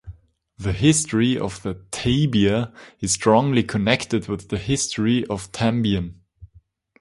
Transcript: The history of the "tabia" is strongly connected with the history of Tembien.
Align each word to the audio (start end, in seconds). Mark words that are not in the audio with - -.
The 0.57 0.73
history 0.73 1.37
of 1.37 1.61
the 1.61 1.75
"tabia" 1.91 2.73
is 3.01 3.11
strongly 3.11 3.61
connected 3.61 4.27
with 4.27 4.49
the 4.49 4.57
history 4.57 5.23
of 5.27 5.51
Tembien. 5.51 6.15